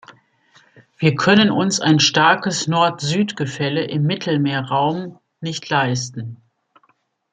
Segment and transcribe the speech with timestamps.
[0.97, 6.37] Wir können uns ein starkes Nord-Süd-Gefälle im Mittelmeerraum nicht leisten.